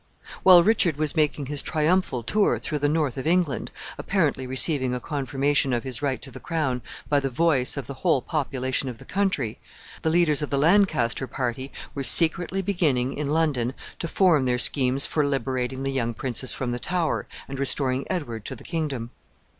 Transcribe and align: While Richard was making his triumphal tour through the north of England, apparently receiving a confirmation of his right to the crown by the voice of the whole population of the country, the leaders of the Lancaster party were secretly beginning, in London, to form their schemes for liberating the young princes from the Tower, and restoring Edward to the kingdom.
While 0.41 0.63
Richard 0.63 0.97
was 0.97 1.15
making 1.15 1.45
his 1.45 1.61
triumphal 1.61 2.23
tour 2.23 2.57
through 2.57 2.79
the 2.79 2.89
north 2.89 3.17
of 3.19 3.27
England, 3.27 3.69
apparently 3.99 4.47
receiving 4.47 4.95
a 4.95 4.99
confirmation 4.99 5.73
of 5.73 5.83
his 5.83 6.01
right 6.01 6.19
to 6.23 6.31
the 6.31 6.39
crown 6.39 6.81
by 7.07 7.19
the 7.19 7.29
voice 7.29 7.77
of 7.77 7.85
the 7.85 7.93
whole 8.01 8.19
population 8.19 8.89
of 8.89 8.97
the 8.97 9.05
country, 9.05 9.59
the 10.01 10.09
leaders 10.09 10.41
of 10.41 10.49
the 10.49 10.57
Lancaster 10.57 11.27
party 11.27 11.71
were 11.93 12.03
secretly 12.03 12.63
beginning, 12.63 13.13
in 13.13 13.27
London, 13.27 13.75
to 13.99 14.07
form 14.07 14.45
their 14.45 14.57
schemes 14.57 15.05
for 15.05 15.23
liberating 15.23 15.83
the 15.83 15.91
young 15.91 16.15
princes 16.15 16.51
from 16.51 16.71
the 16.71 16.79
Tower, 16.79 17.27
and 17.47 17.59
restoring 17.59 18.07
Edward 18.09 18.43
to 18.45 18.55
the 18.55 18.63
kingdom. 18.63 19.11